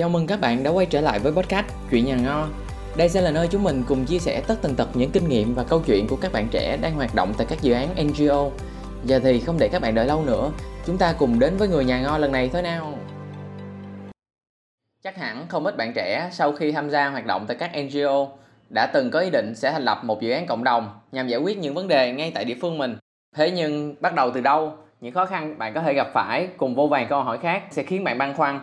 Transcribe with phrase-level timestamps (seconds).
[0.00, 2.46] Chào mừng các bạn đã quay trở lại với podcast Chuyện nhà ngo.
[2.96, 5.54] Đây sẽ là nơi chúng mình cùng chia sẻ tất tần tật những kinh nghiệm
[5.54, 8.50] và câu chuyện của các bạn trẻ đang hoạt động tại các dự án NGO.
[9.04, 10.50] Giờ thì không để các bạn đợi lâu nữa,
[10.86, 12.98] chúng ta cùng đến với người nhà ngo lần này thôi nào.
[15.02, 18.28] Chắc hẳn không ít bạn trẻ sau khi tham gia hoạt động tại các NGO
[18.68, 21.40] đã từng có ý định sẽ thành lập một dự án cộng đồng nhằm giải
[21.40, 22.96] quyết những vấn đề ngay tại địa phương mình.
[23.36, 26.74] Thế nhưng bắt đầu từ đâu, những khó khăn bạn có thể gặp phải cùng
[26.74, 28.60] vô vàng câu hỏi khác sẽ khiến bạn băn khoăn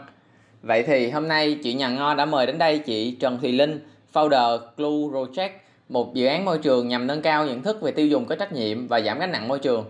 [0.61, 3.79] Vậy thì hôm nay chị Nhà Ngo đã mời đến đây chị Trần Thùy Linh,
[4.13, 5.49] founder Blue Project,
[5.89, 8.53] một dự án môi trường nhằm nâng cao nhận thức về tiêu dùng có trách
[8.53, 9.85] nhiệm và giảm gánh nặng môi trường.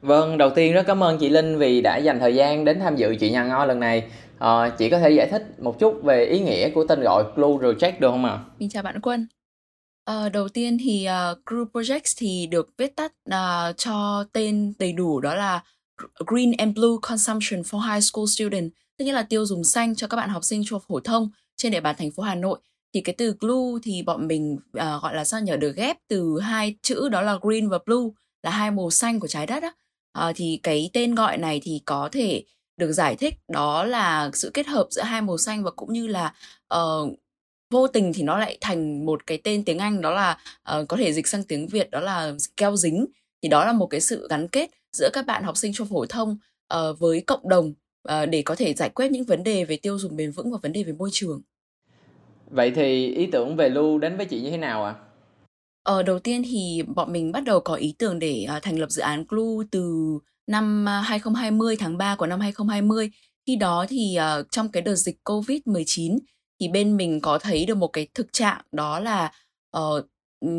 [0.00, 2.96] Vâng, đầu tiên rất cảm ơn chị Linh vì đã dành thời gian đến tham
[2.96, 4.04] dự chị Nhà Ngo lần này.
[4.38, 7.48] À, chị có thể giải thích một chút về ý nghĩa của tên gọi Blue
[7.48, 8.38] Project được không ạ?
[8.58, 9.26] Mình chào bạn Quân.
[10.04, 14.72] À, đầu tiên thì ờ, uh, Group Projects thì được viết tắt uh, cho tên
[14.78, 15.62] đầy đủ đó là
[16.26, 20.06] Green and Blue Consumption for High School Students tức nghĩa là tiêu dùng xanh cho
[20.06, 22.58] các bạn học sinh trung học phổ thông trên địa bàn thành phố Hà Nội.
[22.94, 26.40] Thì cái từ blue thì bọn mình uh, gọi là sao nhờ được ghép từ
[26.40, 28.08] hai chữ đó là green và blue
[28.42, 29.72] là hai màu xanh của trái đất á.
[30.28, 32.44] Uh, thì cái tên gọi này thì có thể
[32.76, 36.06] được giải thích đó là sự kết hợp giữa hai màu xanh và cũng như
[36.06, 36.34] là
[36.74, 37.18] uh,
[37.70, 40.38] vô tình thì nó lại thành một cái tên tiếng Anh đó là
[40.78, 43.06] uh, có thể dịch sang tiếng Việt đó là keo dính.
[43.42, 46.06] Thì đó là một cái sự gắn kết giữa các bạn học sinh trung phổ
[46.06, 46.38] thông
[46.74, 47.72] uh, với cộng đồng
[48.30, 50.72] để có thể giải quyết những vấn đề về tiêu dùng bền vững và vấn
[50.72, 51.42] đề về môi trường.
[52.50, 54.94] Vậy thì ý tưởng về lưu đến với chị như thế nào ạ?
[54.98, 55.04] À?
[55.82, 58.90] Ờ, đầu tiên thì bọn mình bắt đầu có ý tưởng để uh, thành lập
[58.90, 59.94] dự án Glue từ
[60.46, 63.10] năm 2020 tháng 3 của năm 2020.
[63.46, 66.18] Khi đó thì uh, trong cái đợt dịch Covid-19
[66.60, 69.32] thì bên mình có thấy được một cái thực trạng đó là
[69.78, 70.04] uh,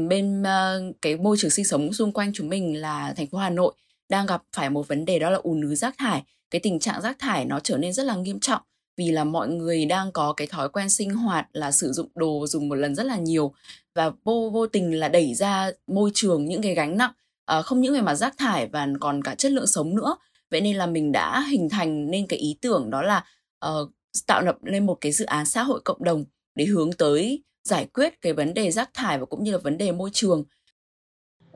[0.10, 3.50] bên uh, cái môi trường sinh sống xung quanh chúng mình là thành phố Hà
[3.50, 3.74] Nội
[4.10, 7.02] đang gặp phải một vấn đề đó là ùn ứ rác thải cái tình trạng
[7.02, 8.62] rác thải nó trở nên rất là nghiêm trọng
[8.98, 12.48] vì là mọi người đang có cái thói quen sinh hoạt là sử dụng đồ
[12.48, 13.54] dùng một lần rất là nhiều
[13.96, 17.12] và vô vô tình là đẩy ra môi trường những cái gánh nặng
[17.50, 20.18] à, không những về mặt rác thải và còn cả chất lượng sống nữa.
[20.52, 23.26] Vậy nên là mình đã hình thành nên cái ý tưởng đó là
[23.66, 23.92] uh,
[24.28, 26.26] tạo lập lên một cái dự án xã hội cộng đồng
[26.56, 29.78] để hướng tới giải quyết cái vấn đề rác thải và cũng như là vấn
[29.78, 30.44] đề môi trường.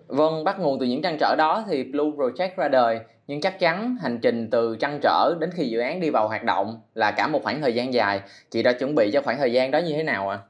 [0.08, 3.60] Vâng, bắt nguồn từ những trăn trở đó thì Blue Project ra đời, nhưng chắc
[3.60, 7.12] chắn hành trình từ trăn trở đến khi dự án đi vào hoạt động là
[7.12, 8.22] cả một khoảng thời gian dài.
[8.52, 10.38] Chị đã chuẩn bị cho khoảng thời gian đó như thế nào ạ?
[10.38, 10.48] À?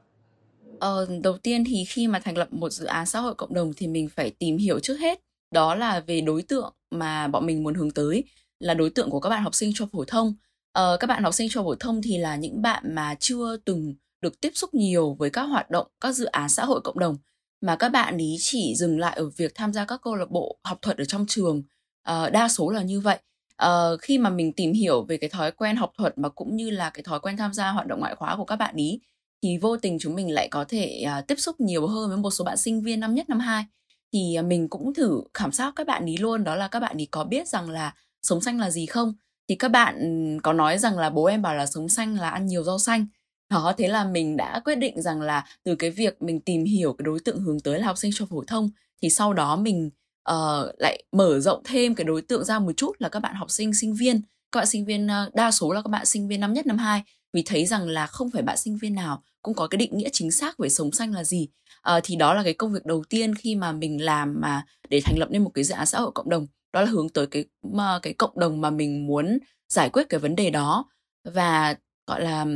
[0.80, 3.72] Ờ, đầu tiên thì khi mà thành lập một dự án xã hội cộng đồng
[3.76, 5.20] thì mình phải tìm hiểu trước hết
[5.50, 8.24] đó là về đối tượng mà bọn mình muốn hướng tới
[8.58, 10.34] là đối tượng của các bạn học sinh cho phổ thông.
[10.72, 13.94] Ờ, các bạn học sinh cho phổ thông thì là những bạn mà chưa từng
[14.20, 17.16] được tiếp xúc nhiều với các hoạt động, các dự án xã hội cộng đồng
[17.60, 20.58] mà các bạn ý chỉ dừng lại ở việc tham gia các câu lạc bộ
[20.64, 21.62] học thuật ở trong trường.
[22.10, 23.18] Uh, đa số là như vậy.
[23.64, 26.70] Uh, khi mà mình tìm hiểu về cái thói quen học thuật mà cũng như
[26.70, 29.00] là cái thói quen tham gia hoạt động ngoại khóa của các bạn ý
[29.42, 32.30] thì vô tình chúng mình lại có thể uh, tiếp xúc nhiều hơn với một
[32.30, 33.64] số bạn sinh viên năm nhất năm hai.
[34.12, 36.96] Thì uh, mình cũng thử khảo sát các bạn ý luôn đó là các bạn
[36.96, 39.14] ý có biết rằng là sống xanh là gì không?
[39.48, 39.96] Thì các bạn
[40.42, 43.06] có nói rằng là bố em bảo là sống xanh là ăn nhiều rau xanh
[43.50, 46.92] đó thế là mình đã quyết định rằng là từ cái việc mình tìm hiểu
[46.92, 48.70] cái đối tượng hướng tới là học sinh cho phổ thông
[49.02, 49.90] thì sau đó mình
[50.30, 53.50] uh, lại mở rộng thêm cái đối tượng ra một chút là các bạn học
[53.50, 54.20] sinh sinh viên.
[54.52, 56.78] Các bạn sinh viên uh, đa số là các bạn sinh viên năm nhất năm
[56.78, 57.02] hai.
[57.32, 60.08] Vì thấy rằng là không phải bạn sinh viên nào cũng có cái định nghĩa
[60.12, 61.48] chính xác về sống xanh là gì.
[61.96, 65.00] Uh, thì đó là cái công việc đầu tiên khi mà mình làm mà để
[65.04, 66.46] thành lập nên một cái dự án xã hội cộng đồng.
[66.72, 69.38] Đó là hướng tới cái mà cái cộng đồng mà mình muốn
[69.68, 70.84] giải quyết cái vấn đề đó.
[71.24, 71.76] Và
[72.06, 72.46] gọi là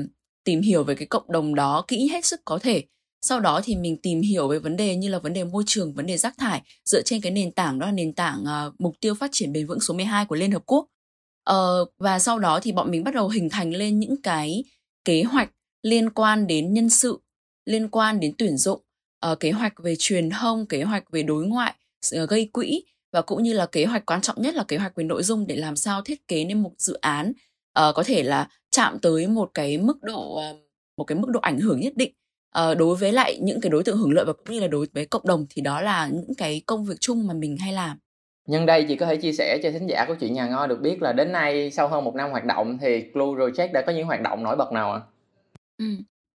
[0.48, 2.84] tìm hiểu về cái cộng đồng đó kỹ hết sức có thể
[3.20, 5.94] sau đó thì mình tìm hiểu về vấn đề như là vấn đề môi trường,
[5.94, 8.94] vấn đề rác thải dựa trên cái nền tảng đó là nền tảng uh, mục
[9.00, 10.86] tiêu phát triển bền vững số 12 của Liên Hợp Quốc.
[11.50, 14.64] Uh, và sau đó thì bọn mình bắt đầu hình thành lên những cái
[15.04, 15.50] kế hoạch
[15.82, 17.18] liên quan đến nhân sự,
[17.64, 18.80] liên quan đến tuyển dụng,
[19.32, 21.74] uh, kế hoạch về truyền thông, kế hoạch về đối ngoại,
[22.22, 22.82] uh, gây quỹ
[23.12, 25.46] và cũng như là kế hoạch quan trọng nhất là kế hoạch về nội dung
[25.46, 27.32] để làm sao thiết kế nên một dự án
[27.78, 30.56] uh, có thể là chạm tới một cái mức độ uh,
[30.96, 32.12] một cái mức độ ảnh hưởng nhất định
[32.58, 34.86] uh, đối với lại những cái đối tượng hưởng lợi và cũng như là đối
[34.94, 37.98] với cộng đồng thì đó là những cái công việc chung mà mình hay làm
[38.48, 40.80] Nhân đây chị có thể chia sẻ cho thính giả của chị Nhà Ngo được
[40.80, 43.92] biết là đến nay sau hơn một năm hoạt động thì Blue Project đã có
[43.92, 45.00] những hoạt động nổi bật nào ạ?
[45.00, 45.06] À?
[45.78, 45.84] Ừ.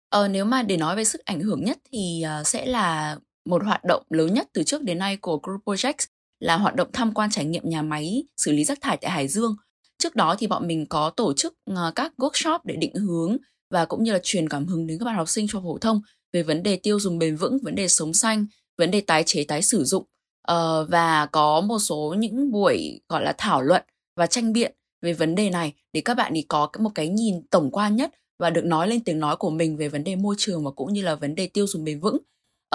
[0.09, 3.63] Ờ, nếu mà để nói về sức ảnh hưởng nhất thì uh, sẽ là một
[3.63, 6.07] hoạt động lớn nhất từ trước đến nay của Group Projects
[6.39, 9.27] là hoạt động tham quan trải nghiệm nhà máy xử lý rác thải tại Hải
[9.27, 9.55] Dương.
[10.01, 13.37] Trước đó thì bọn mình có tổ chức ờ, các workshop để định hướng
[13.69, 16.01] và cũng như là truyền cảm hứng đến các bạn học sinh cho phổ thông
[16.33, 18.45] về vấn đề tiêu dùng bền vững, vấn đề sống xanh,
[18.77, 20.03] vấn đề tái chế tái sử dụng
[20.51, 23.83] uh, và có một số những buổi gọi là thảo luận
[24.15, 27.47] và tranh biện về vấn đề này để các bạn ý có một cái nhìn
[27.51, 30.35] tổng quan nhất và được nói lên tiếng nói của mình về vấn đề môi
[30.37, 32.17] trường và cũng như là vấn đề tiêu dùng bền vững.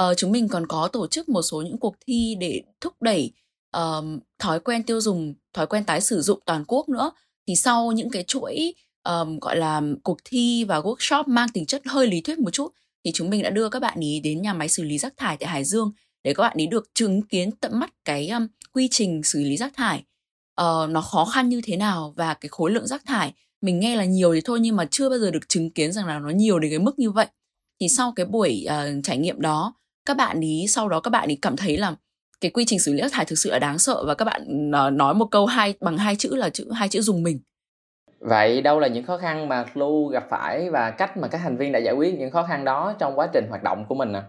[0.01, 3.33] Uh, chúng mình còn có tổ chức một số những cuộc thi để thúc đẩy
[3.77, 4.05] uh,
[4.39, 7.11] thói quen tiêu dùng, thói quen tái sử dụng toàn quốc nữa.
[7.49, 8.75] Thì sau những cái chuỗi
[9.07, 12.73] um, gọi là cuộc thi và workshop mang tính chất hơi lý thuyết một chút
[13.05, 15.37] thì chúng mình đã đưa các bạn ý đến nhà máy xử lý rác thải
[15.37, 15.93] tại Hải Dương
[16.25, 19.57] để các bạn ý được chứng kiến tận mắt cái um, quy trình xử lý
[19.57, 19.99] rác thải
[20.61, 23.97] uh, nó khó khăn như thế nào và cái khối lượng rác thải mình nghe
[23.97, 26.31] là nhiều thì thôi nhưng mà chưa bao giờ được chứng kiến rằng là nó
[26.31, 27.27] nhiều đến cái mức như vậy
[27.81, 29.75] thì sau cái buổi uh, trải nghiệm đó
[30.07, 31.97] các bạn ý sau đó các bạn ý cảm thấy là
[32.41, 34.71] cái quy trình xử lý rác thải thực sự là đáng sợ và các bạn
[34.71, 37.39] uh, nói một câu hai bằng hai chữ là chữ hai chữ dùng mình
[38.21, 41.57] Vậy đâu là những khó khăn mà Lu gặp phải và cách mà các thành
[41.57, 44.13] viên đã giải quyết những khó khăn đó trong quá trình hoạt động của mình
[44.13, 44.23] nè?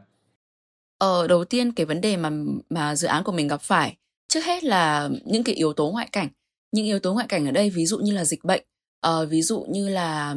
[0.97, 2.29] Ờ, đầu tiên cái vấn đề mà
[2.69, 6.07] mà dự án của mình gặp phải trước hết là những cái yếu tố ngoại
[6.11, 6.27] cảnh.
[6.71, 8.63] Những yếu tố ngoại cảnh ở đây ví dụ như là dịch bệnh,
[9.01, 10.35] ờ, ví dụ như là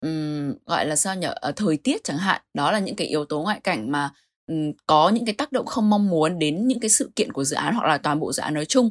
[0.00, 2.42] um, gọi là sao nhỉ, uh, thời tiết chẳng hạn.
[2.54, 4.10] Đó là những cái yếu tố ngoại cảnh mà
[4.46, 4.54] Ừ,
[4.86, 7.56] có những cái tác động không mong muốn đến những cái sự kiện của dự
[7.56, 8.90] án hoặc là toàn bộ dự án nói chung.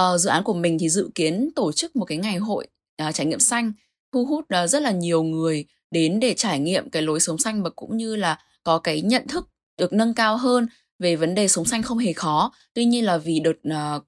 [0.00, 2.66] Uh, dự án của mình thì dự kiến tổ chức một cái ngày hội
[3.08, 3.72] uh, trải nghiệm xanh
[4.12, 7.62] thu hút uh, rất là nhiều người đến để trải nghiệm cái lối sống xanh
[7.62, 10.66] và cũng như là có cái nhận thức được nâng cao hơn
[10.98, 12.52] về vấn đề sống xanh không hề khó.
[12.74, 14.04] Tuy nhiên là vì đợt uh,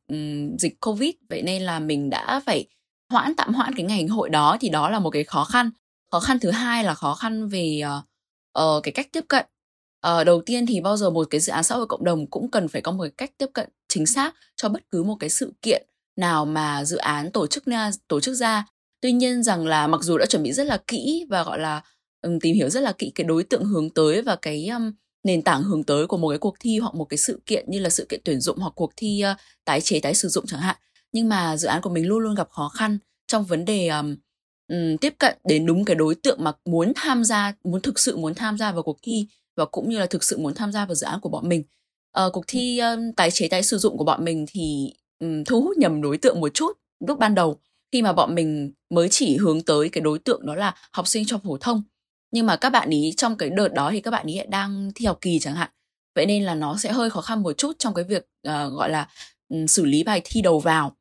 [0.59, 2.67] dịch covid vậy nên là mình đã phải
[3.11, 5.71] hoãn tạm hoãn cái ngày hội đó thì đó là một cái khó khăn.
[6.11, 8.05] Khó khăn thứ hai là khó khăn về uh,
[8.63, 9.47] uh, cái cách tiếp cận
[10.09, 12.51] uh, đầu tiên thì bao giờ một cái dự án xã hội cộng đồng cũng
[12.51, 15.31] cần phải có một cái cách tiếp cận chính xác cho bất cứ một cái
[15.31, 15.87] sự kiện
[16.17, 17.65] nào mà dự án tổ chức
[18.09, 18.67] tổ chức ra.
[19.01, 21.83] Tuy nhiên rằng là mặc dù đã chuẩn bị rất là kỹ và gọi là
[22.23, 24.93] um, tìm hiểu rất là kỹ cái đối tượng hướng tới và cái um,
[25.25, 27.79] nền tảng hướng tới của một cái cuộc thi hoặc một cái sự kiện như
[27.79, 30.61] là sự kiện tuyển dụng hoặc cuộc thi uh, tái chế tái sử dụng chẳng
[30.61, 30.77] hạn.
[31.13, 34.17] Nhưng mà dự án của mình luôn luôn gặp khó khăn trong vấn đề um,
[34.69, 38.17] um, tiếp cận đến đúng cái đối tượng mà muốn tham gia muốn thực sự
[38.17, 40.87] muốn tham gia vào cuộc thi và cũng như là thực sự muốn tham gia
[40.87, 41.63] vào dự án của bọn mình.
[42.27, 45.63] Uh, cuộc thi um, tái chế tái sử dụng của bọn mình thì um, thu
[45.63, 46.73] hút nhầm đối tượng một chút
[47.07, 47.61] lúc ban đầu.
[47.93, 51.25] Khi mà bọn mình mới chỉ hướng tới cái đối tượng đó là học sinh
[51.27, 51.83] cho phổ thông.
[52.33, 55.07] Nhưng mà các bạn ý trong cái đợt đó thì các bạn ý đang thi
[55.07, 55.71] học kỳ chẳng hạn.
[56.15, 58.91] Vậy nên là nó sẽ hơi khó khăn một chút trong cái việc uh, gọi
[58.91, 59.09] là
[59.49, 60.97] um, xử lý bài thi đầu vào.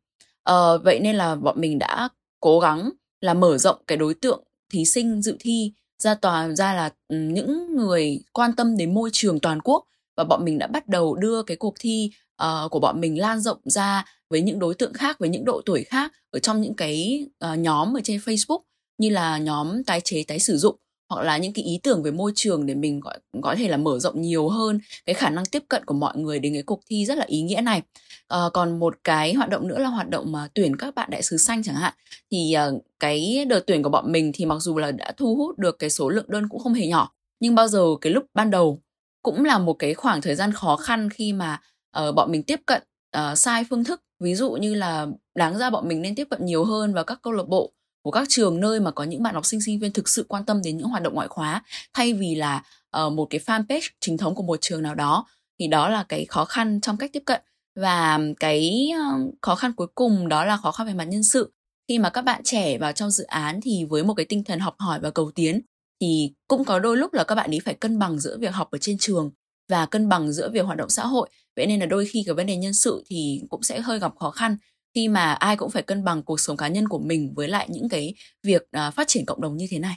[0.49, 2.09] Uh, vậy nên là bọn mình đã
[2.39, 2.89] cố gắng
[3.21, 5.73] là mở rộng cái đối tượng thí sinh dự thi
[6.03, 9.83] ra toàn ra là ừ, những người quan tâm đến môi trường toàn quốc
[10.17, 12.11] và bọn mình đã bắt đầu đưa cái cuộc thi
[12.43, 15.61] uh, của bọn mình lan rộng ra với những đối tượng khác với những độ
[15.65, 18.59] tuổi khác ở trong những cái uh, nhóm ở trên Facebook
[18.97, 20.75] như là nhóm tái chế tái sử dụng
[21.13, 23.77] hoặc là những cái ý tưởng về môi trường để mình gọi có thể là
[23.77, 26.81] mở rộng nhiều hơn cái khả năng tiếp cận của mọi người đến cái cuộc
[26.89, 27.81] thi rất là ý nghĩa này.
[28.27, 31.23] À, còn một cái hoạt động nữa là hoạt động mà tuyển các bạn đại
[31.23, 31.93] sứ xanh chẳng hạn.
[32.31, 35.57] Thì uh, cái đợt tuyển của bọn mình thì mặc dù là đã thu hút
[35.57, 38.51] được cái số lượng đơn cũng không hề nhỏ nhưng bao giờ cái lúc ban
[38.51, 38.79] đầu
[39.23, 41.61] cũng là một cái khoảng thời gian khó khăn khi mà
[41.99, 42.83] uh, bọn mình tiếp cận
[43.17, 44.01] uh, sai phương thức.
[44.19, 47.19] Ví dụ như là đáng ra bọn mình nên tiếp cận nhiều hơn vào các
[47.21, 47.73] câu lạc bộ
[48.03, 50.45] của các trường nơi mà có những bạn học sinh sinh viên thực sự quan
[50.45, 51.63] tâm đến những hoạt động ngoại khóa
[51.93, 52.63] thay vì là
[53.05, 55.25] uh, một cái fanpage chính thống của một trường nào đó
[55.59, 57.41] thì đó là cái khó khăn trong cách tiếp cận.
[57.75, 61.53] Và cái uh, khó khăn cuối cùng đó là khó khăn về mặt nhân sự.
[61.87, 64.59] Khi mà các bạn trẻ vào trong dự án thì với một cái tinh thần
[64.59, 65.61] học hỏi và cầu tiến
[66.01, 68.71] thì cũng có đôi lúc là các bạn ấy phải cân bằng giữa việc học
[68.71, 69.31] ở trên trường
[69.69, 71.29] và cân bằng giữa việc hoạt động xã hội.
[71.55, 74.11] Vậy nên là đôi khi cái vấn đề nhân sự thì cũng sẽ hơi gặp
[74.19, 74.57] khó khăn
[74.93, 77.67] khi mà ai cũng phải cân bằng cuộc sống cá nhân của mình với lại
[77.69, 79.95] những cái việc uh, phát triển cộng đồng như thế này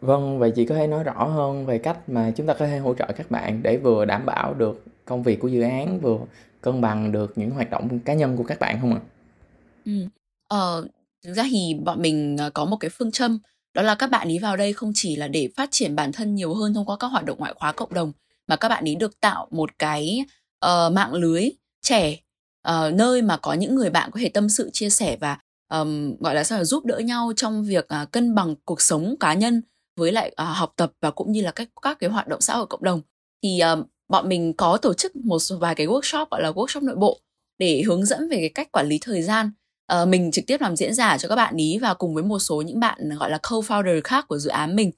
[0.00, 2.78] Vâng, vậy chị có thể nói rõ hơn về cách mà chúng ta có thể
[2.78, 6.18] hỗ trợ các bạn để vừa đảm bảo được công việc của dự án, vừa
[6.60, 9.00] cân bằng được những hoạt động cá nhân của các bạn không ạ?
[9.84, 9.92] Ừ.
[10.48, 10.86] Ờ,
[11.24, 13.38] thực ra thì bọn mình ờ, có một cái phương châm
[13.74, 16.34] đó là các bạn ý vào đây không chỉ là để phát triển bản thân
[16.34, 18.12] nhiều hơn thông qua các hoạt động ngoại khóa cộng đồng
[18.46, 20.24] mà các bạn ý được tạo một cái
[20.66, 21.50] uh, mạng lưới
[21.82, 22.16] trẻ
[22.68, 25.38] uh, nơi mà có những người bạn có thể tâm sự chia sẻ và
[25.74, 29.14] um, gọi là sao là giúp đỡ nhau trong việc uh, cân bằng cuộc sống
[29.20, 29.62] cá nhân
[29.96, 32.56] với lại uh, học tập và cũng như là các các cái hoạt động xã
[32.56, 33.00] hội cộng đồng.
[33.42, 36.84] Thì uh, bọn mình có tổ chức một số vài cái workshop gọi là workshop
[36.84, 37.20] nội bộ
[37.58, 39.50] để hướng dẫn về cái cách quản lý thời gian.
[40.02, 42.38] Uh, mình trực tiếp làm diễn giả cho các bạn ý và cùng với một
[42.38, 44.90] số những bạn gọi là co-founder khác của dự án mình.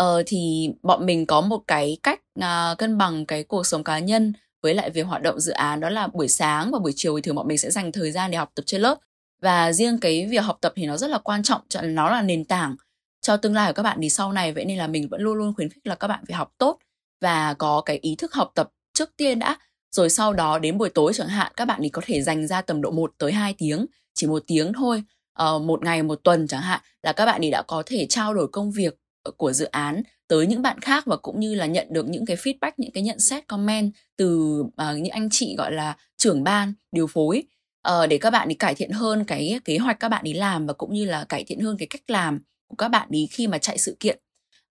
[0.00, 3.98] Uh, thì bọn mình có một cái cách uh, cân bằng cái cuộc sống cá
[3.98, 7.16] nhân với lại việc hoạt động dự án đó là buổi sáng và buổi chiều
[7.16, 8.98] thì thường bọn mình sẽ dành thời gian để học tập trên lớp.
[9.42, 12.44] Và riêng cái việc học tập thì nó rất là quan trọng nó là nền
[12.44, 12.76] tảng
[13.20, 13.98] cho tương lai của các bạn.
[14.02, 16.24] Thì sau này vậy nên là mình vẫn luôn luôn khuyến khích là các bạn
[16.28, 16.78] phải học tốt
[17.20, 19.56] và có cái ý thức học tập trước tiên đã.
[19.90, 22.62] Rồi sau đó đến buổi tối chẳng hạn các bạn thì có thể dành ra
[22.62, 25.02] tầm độ 1 tới 2 tiếng chỉ một tiếng thôi
[25.42, 28.34] uh, một ngày một tuần chẳng hạn là các bạn thì đã có thể trao
[28.34, 31.66] đổi công việc ờ, của dự án tới những bạn khác và cũng như là
[31.66, 35.54] nhận được những cái feedback những cái nhận xét comment từ uh, những anh chị
[35.58, 37.42] gọi là trưởng ban điều phối.
[37.88, 40.66] Uh, để các bạn đi cải thiện hơn cái kế hoạch các bạn đi làm
[40.66, 43.46] và cũng như là cải thiện hơn cái cách làm của các bạn đi khi
[43.46, 44.18] mà chạy sự kiện.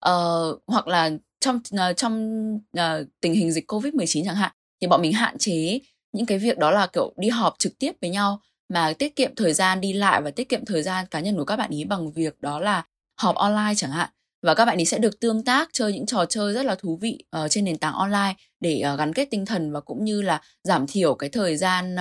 [0.10, 4.52] Uh, hoặc là trong uh, trong uh, tình hình dịch covid 19 chẳng hạn
[4.82, 5.80] thì bọn mình hạn chế
[6.14, 9.36] những cái việc đó là kiểu đi họp trực tiếp với nhau mà tiết kiệm
[9.36, 11.84] thời gian đi lại và tiết kiệm thời gian cá nhân của các bạn ý
[11.84, 12.84] bằng việc đó là
[13.18, 14.10] họp online chẳng hạn
[14.42, 16.98] và các bạn ý sẽ được tương tác chơi những trò chơi rất là thú
[17.02, 20.22] vị uh, trên nền tảng online để uh, gắn kết tinh thần và cũng như
[20.22, 21.96] là giảm thiểu cái thời gian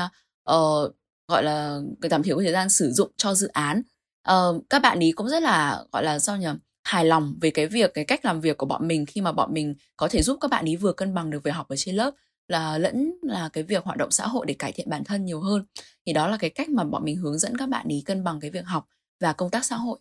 [0.50, 0.94] uh,
[1.28, 1.80] gọi là
[2.10, 3.82] giảm thiểu cái thời gian sử dụng cho dự án.
[4.30, 6.48] Uh, các bạn ý cũng rất là gọi là sao nhỉ
[6.84, 9.54] hài lòng về cái việc cái cách làm việc của bọn mình khi mà bọn
[9.54, 11.94] mình có thể giúp các bạn ý vừa cân bằng được việc học ở trên
[11.94, 12.10] lớp
[12.48, 15.40] là lẫn là cái việc hoạt động xã hội để cải thiện bản thân nhiều
[15.40, 15.64] hơn.
[16.06, 18.40] Thì đó là cái cách mà bọn mình hướng dẫn các bạn ý cân bằng
[18.40, 18.86] cái việc học
[19.20, 19.98] và công tác xã hội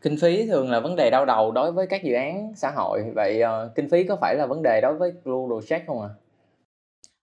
[0.00, 3.04] kinh phí thường là vấn đề đau đầu đối với các dự án xã hội
[3.14, 6.08] vậy uh, kinh phí có phải là vấn đề đối với Blue Project không ạ?
[6.08, 6.16] À?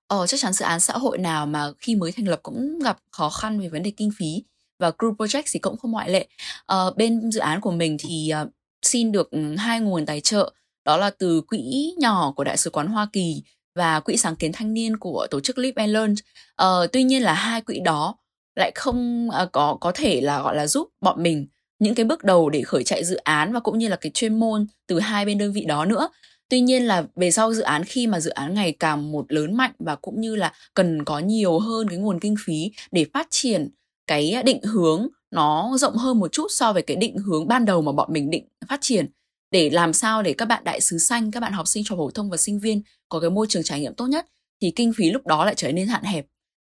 [0.07, 2.97] Ờ, chắc chắn dự án xã hội nào mà khi mới thành lập cũng gặp
[3.11, 4.43] khó khăn về vấn đề kinh phí
[4.79, 6.27] và Crew Project thì cũng không ngoại lệ.
[6.65, 8.49] Ờ, bên dự án của mình thì uh,
[8.81, 10.53] xin được ừ, hai nguồn tài trợ
[10.85, 13.43] đó là từ quỹ nhỏ của Đại sứ quán Hoa Kỳ
[13.75, 16.13] và quỹ sáng kiến thanh niên của tổ chức Live and Learn.
[16.61, 18.17] Uh, tuy nhiên là hai quỹ đó
[18.55, 21.47] lại không uh, có có thể là gọi là giúp bọn mình
[21.79, 24.39] những cái bước đầu để khởi chạy dự án và cũng như là cái chuyên
[24.39, 26.09] môn từ hai bên đơn vị đó nữa.
[26.49, 29.57] Tuy nhiên là về sau dự án, khi mà dự án ngày càng một lớn
[29.57, 33.27] mạnh và cũng như là cần có nhiều hơn cái nguồn kinh phí để phát
[33.29, 33.69] triển
[34.07, 37.81] cái định hướng nó rộng hơn một chút so với cái định hướng ban đầu
[37.81, 39.05] mà bọn mình định phát triển.
[39.51, 42.11] Để làm sao để các bạn đại sứ xanh, các bạn học sinh trò phổ
[42.11, 44.25] thông và sinh viên có cái môi trường trải nghiệm tốt nhất
[44.61, 46.25] thì kinh phí lúc đó lại trở nên hạn hẹp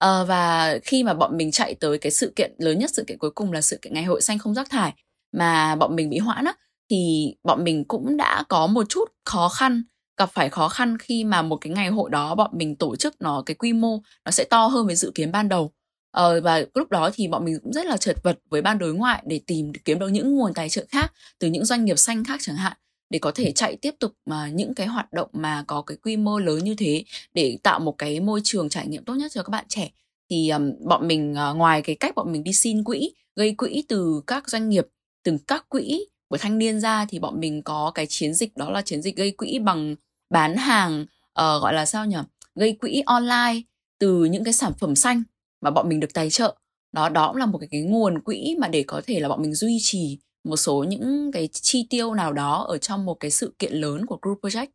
[0.04, 3.18] à, và khi mà bọn mình chạy tới cái sự kiện lớn nhất sự kiện
[3.18, 4.94] cuối cùng là sự kiện ngày hội xanh không rác thải
[5.32, 6.54] mà bọn mình bị hoãn á
[6.90, 9.84] thì bọn mình cũng đã có một chút khó khăn
[10.18, 13.22] gặp phải khó khăn khi mà một cái ngày hội đó bọn mình tổ chức
[13.22, 15.72] nó cái quy mô nó sẽ to hơn với dự kiến ban đầu.
[16.12, 18.94] Ờ, và lúc đó thì bọn mình cũng rất là chật vật với ban đối
[18.94, 22.24] ngoại để tìm kiếm được những nguồn tài trợ khác từ những doanh nghiệp xanh
[22.24, 22.74] khác chẳng hạn
[23.14, 26.18] để có thể chạy tiếp tục mà những cái hoạt động mà có cái quy
[26.18, 27.04] mô lớn như thế
[27.34, 29.92] để tạo một cái môi trường trải nghiệm tốt nhất cho các bạn trẻ.
[30.30, 33.84] Thì um, bọn mình uh, ngoài cái cách bọn mình đi xin quỹ gây quỹ
[33.88, 34.88] từ các doanh nghiệp
[35.24, 38.72] từ các quỹ của thanh niên ra thì bọn mình có cái chiến dịch đó
[38.72, 39.96] là chiến dịch gây quỹ bằng
[40.30, 42.18] bán hàng uh, gọi là sao nhỉ?
[42.56, 43.62] Gây quỹ online
[44.00, 45.24] từ những cái sản phẩm xanh
[45.62, 46.56] mà bọn mình được tài trợ.
[46.92, 49.42] Đó đó cũng là một cái, cái nguồn quỹ mà để có thể là bọn
[49.42, 53.32] mình duy trì một số những cái chi tiêu nào đó ở trong một cái
[53.32, 54.68] sự kiện lớn của Group Project.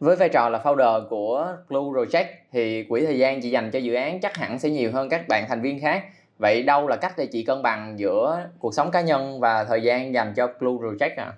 [0.00, 3.78] Với vai trò là founder của Blue Project thì quỹ thời gian chị dành cho
[3.78, 6.04] dự án chắc hẳn sẽ nhiều hơn các bạn thành viên khác.
[6.38, 9.82] Vậy đâu là cách để chị cân bằng giữa cuộc sống cá nhân và thời
[9.82, 11.32] gian dành cho Blue Project à?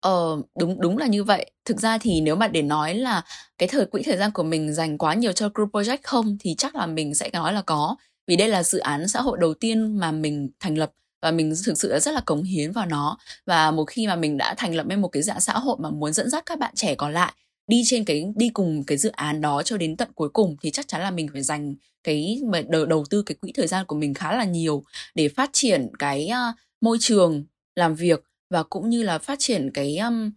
[0.00, 1.50] Ờ đúng đúng là như vậy.
[1.64, 3.22] Thực ra thì nếu mà để nói là
[3.58, 6.54] cái thời quỹ thời gian của mình dành quá nhiều cho Group Project không thì
[6.58, 7.96] chắc là mình sẽ nói là có.
[8.26, 10.92] Vì đây là dự án xã hội đầu tiên mà mình thành lập
[11.24, 13.18] và mình thực sự rất là cống hiến vào nó.
[13.46, 15.90] Và một khi mà mình đã thành lập nên một cái dạng xã hội mà
[15.90, 17.32] muốn dẫn dắt các bạn trẻ còn lại
[17.66, 20.70] đi trên cái đi cùng cái dự án đó cho đến tận cuối cùng thì
[20.70, 23.96] chắc chắn là mình phải dành cái đầu, đầu tư cái quỹ thời gian của
[23.96, 27.44] mình khá là nhiều để phát triển cái uh, môi trường
[27.76, 30.30] làm việc và cũng như là phát triển cái um,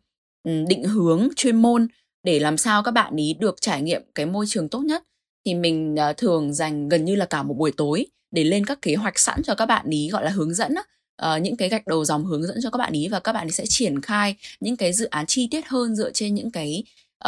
[0.67, 1.87] định hướng chuyên môn
[2.23, 5.03] để làm sao các bạn ý được trải nghiệm cái môi trường tốt nhất.
[5.45, 8.81] Thì mình uh, thường dành gần như là cả một buổi tối để lên các
[8.81, 10.83] kế hoạch sẵn cho các bạn ý gọi là hướng dẫn á,
[11.35, 13.47] uh, những cái gạch đầu dòng hướng dẫn cho các bạn ý và các bạn
[13.47, 16.83] ý sẽ triển khai những cái dự án chi tiết hơn dựa trên những cái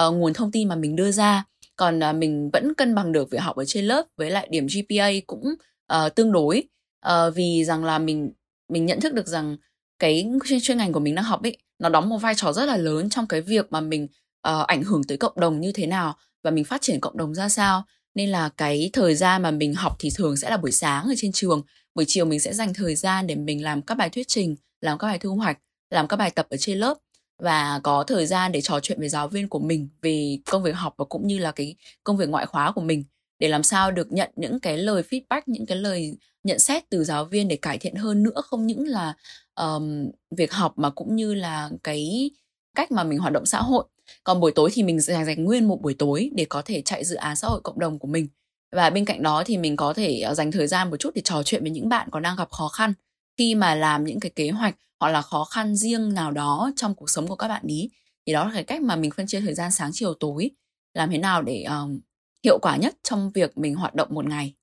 [0.08, 1.44] uh, nguồn thông tin mà mình đưa ra.
[1.76, 4.68] Còn uh, mình vẫn cân bằng được việc học ở trên lớp với lại điểm
[4.68, 5.56] GPA cũng
[5.94, 6.64] uh, tương đối.
[7.08, 8.32] Uh, vì rằng là mình
[8.70, 9.58] mình nhận thức được rằng
[10.00, 12.66] cái chuyên, chuyên ngành của mình đang học ấy nó đóng một vai trò rất
[12.66, 14.04] là lớn trong cái việc mà mình
[14.50, 17.36] uh, ảnh hưởng tới cộng đồng như thế nào và mình phát triển cộng đồng
[17.36, 17.84] ra sao
[18.16, 21.14] nên là cái thời gian mà mình học thì thường sẽ là buổi sáng ở
[21.18, 21.62] trên trường.
[21.96, 24.98] Buổi chiều mình sẽ dành thời gian để mình làm các bài thuyết trình làm
[24.98, 26.98] các bài thu hoạch làm các bài tập ở trên lớp.
[27.38, 30.76] Và có thời gian để trò chuyện với giáo viên của mình về công việc
[30.76, 33.04] học và cũng như là cái công việc ngoại khóa của mình.
[33.40, 37.04] Để làm sao được nhận những cái lời feedback những cái lời nhận xét từ
[37.04, 38.42] giáo viên để cải thiện hơn nữa.
[38.46, 39.14] Không những là
[39.56, 42.32] um, việc học mà cũng như là cái
[42.76, 43.86] cách mà mình hoạt động xã hội
[44.24, 47.06] còn buổi tối thì mình dành dành nguyên một buổi tối để có thể chạy
[47.06, 48.28] dự án xã hội cộng đồng của mình.
[48.72, 51.22] Và bên cạnh đó thì mình có thể ờ, dành thời gian một chút để
[51.26, 52.94] trò chuyện với những bạn còn đang gặp khó khăn.
[53.38, 56.96] Khi mà làm những cái kế hoạch hoặc là khó khăn riêng nào đó trong
[56.96, 57.90] cuộc sống của các bạn ý
[58.26, 60.50] thì đó là cái cách mà mình phân chia thời gian sáng chiều tối
[60.94, 62.00] làm thế nào để um,
[62.44, 64.54] hiệu quả nhất trong việc mình hoạt động một ngày.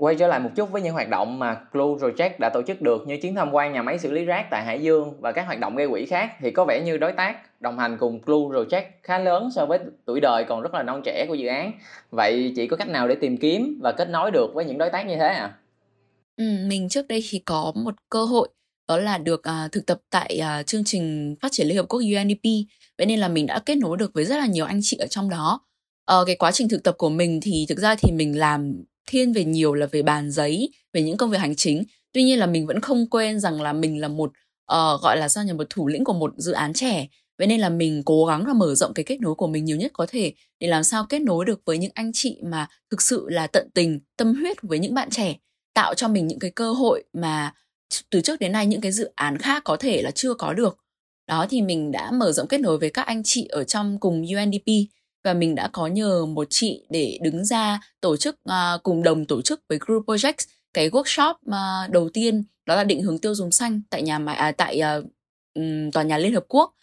[0.00, 2.82] Quay trở lại một chút với những hoạt động mà Blue Project đã tổ chức
[2.82, 5.46] được như chuyến tham quan nhà máy xử lý rác tại Hải Dương và các
[5.46, 8.38] hoạt động gây quỹ khác thì có vẻ như đối tác đồng hành cùng Blue
[8.38, 11.72] Project khá lớn so với tuổi đời còn rất là non trẻ của dự án.
[12.10, 14.90] Vậy chị có cách nào để tìm kiếm và kết nối được với những đối
[14.90, 15.54] tác như thế à?
[16.36, 18.48] Ừ, mình trước đây thì có một cơ hội
[18.88, 22.00] đó là được uh, thực tập tại uh, chương trình phát triển Liên Hợp Quốc
[22.00, 22.44] UNDP
[22.98, 25.06] vậy nên là mình đã kết nối được với rất là nhiều anh chị ở
[25.06, 25.60] trong đó
[26.12, 29.32] uh, cái quá trình thực tập của mình thì thực ra thì mình làm thiên
[29.32, 31.84] về nhiều là về bàn giấy về những công việc hành chính.
[32.12, 34.32] Tuy nhiên là mình vẫn không quên rằng là mình là một
[34.72, 37.06] uh, gọi là sao nhỉ một thủ lĩnh của một dự án trẻ.
[37.38, 39.76] Vậy nên là mình cố gắng là mở rộng cái kết nối của mình nhiều
[39.76, 43.02] nhất có thể để làm sao kết nối được với những anh chị mà thực
[43.02, 45.36] sự là tận tình tâm huyết với những bạn trẻ.
[45.74, 47.54] Tạo cho mình những cái cơ hội mà
[48.10, 50.78] từ trước đến nay những cái dự án khác có thể là chưa có được.
[51.26, 54.24] Đó thì mình đã mở rộng kết nối với các anh chị ở trong cùng
[54.36, 54.66] UNDP
[55.24, 59.26] và mình đã có nhờ một chị để đứng ra tổ chức uh, cùng đồng
[59.26, 60.46] tổ chức với Group Projects.
[60.74, 64.36] Cái workshop uh, đầu tiên đó là định hướng tiêu dùng xanh tại nhà máy
[64.36, 65.04] à, tại uh,
[65.92, 66.74] tòa nhà Liên Hợp Quốc.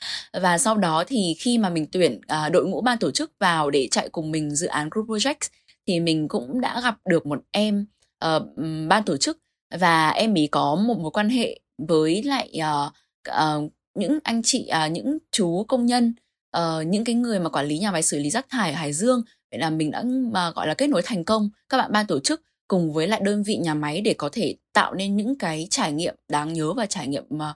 [0.42, 3.70] Và sau đó thì khi mà mình tuyển uh, đội ngũ ban tổ chức vào
[3.70, 5.50] để chạy cùng mình dự án Group Projects
[5.88, 7.86] thì mình cũng đã gặp được một em
[8.26, 8.42] uh,
[8.90, 9.40] ban tổ chức.
[9.80, 12.94] Và em ý có một mối quan hệ với lại uh,
[13.30, 16.14] uh, những anh chị uh, những chú công nhân
[16.58, 18.94] uh, những cái người mà quản lý nhà máy xử lý rác thải ở Hải
[18.94, 19.22] Dương
[19.52, 22.20] vậy là mình đã mà gọi là kết nối thành công các bạn ban tổ
[22.20, 25.68] chức cùng với lại đơn vị nhà máy để có thể tạo nên những cái
[25.70, 27.54] trải nghiệm đáng nhớ và trải nghiệm mà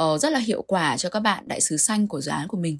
[0.00, 2.56] uh, rất là hiệu quả cho các bạn đại sứ xanh của dự án của
[2.56, 2.78] mình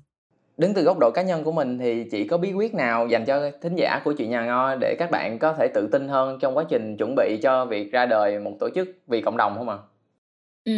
[0.61, 3.25] đứng từ góc độ cá nhân của mình thì chị có bí quyết nào dành
[3.25, 6.39] cho thính giả của chuyện nhà ngo để các bạn có thể tự tin hơn
[6.41, 9.55] trong quá trình chuẩn bị cho việc ra đời một tổ chức vì cộng đồng
[9.57, 9.77] không ạ?
[9.77, 9.87] À?
[10.65, 10.73] Ừ,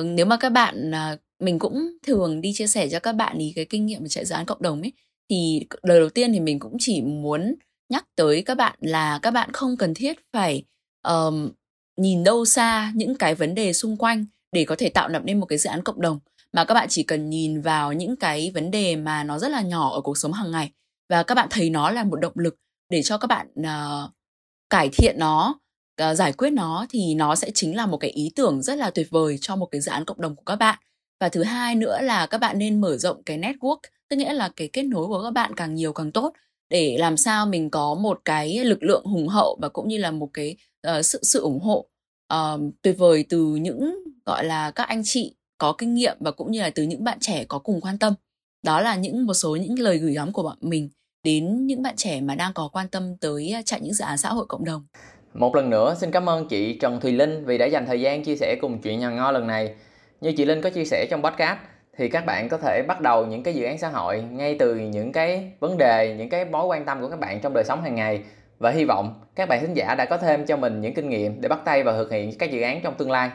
[0.00, 3.38] uh, nếu mà các bạn uh, mình cũng thường đi chia sẻ cho các bạn
[3.38, 4.92] ý cái kinh nghiệm chạy dự án cộng đồng ấy.
[5.30, 7.54] Thì lời đầu tiên thì mình cũng chỉ muốn
[7.88, 10.64] nhắc tới các bạn là các bạn không cần thiết phải
[11.08, 11.50] um,
[11.96, 15.40] nhìn đâu xa những cái vấn đề xung quanh để có thể tạo lập nên
[15.40, 16.18] một cái dự án cộng đồng
[16.52, 19.62] mà các bạn chỉ cần nhìn vào những cái vấn đề mà nó rất là
[19.62, 20.70] nhỏ ở cuộc sống hàng ngày.
[21.08, 22.56] Và các bạn thấy nó là một động lực
[22.90, 24.10] để cho các bạn uh,
[24.70, 25.54] cải thiện nó
[26.02, 28.90] uh, giải quyết nó thì nó sẽ chính là một cái ý tưởng rất là
[28.90, 30.78] tuyệt vời cho một cái dự án cộng đồng của các bạn
[31.22, 33.76] và thứ hai nữa là các bạn nên mở rộng cái network
[34.08, 36.32] tức nghĩa là cái kết nối của các bạn càng nhiều càng tốt
[36.70, 40.10] để làm sao mình có một cái lực lượng hùng hậu và cũng như là
[40.10, 40.56] một cái
[40.88, 41.88] uh, sự sự ủng hộ
[42.34, 46.52] uh, tuyệt vời từ những gọi là các anh chị có kinh nghiệm và cũng
[46.52, 48.14] như là từ những bạn trẻ có cùng quan tâm.
[48.62, 50.88] Đó là những một số những lời gửi gắm của bọn mình
[51.24, 54.18] đến những bạn trẻ mà đang có quan tâm tới ờ, chạy những dự án
[54.18, 54.86] xã hội cộng đồng.
[55.34, 58.24] Một lần nữa xin cảm ơn chị Trần Thùy Linh vì đã dành thời gian
[58.24, 59.74] chia sẻ cùng chuyện nhà ngo lần này
[60.22, 61.58] như chị Linh có chia sẻ trong podcast,
[61.96, 64.74] thì các bạn có thể bắt đầu những cái dự án xã hội ngay từ
[64.74, 67.82] những cái vấn đề, những cái mối quan tâm của các bạn trong đời sống
[67.82, 68.22] hàng ngày.
[68.58, 71.40] Và hy vọng các bạn thính giả đã có thêm cho mình những kinh nghiệm
[71.40, 73.30] để bắt tay vào thực hiện các dự án trong tương lai.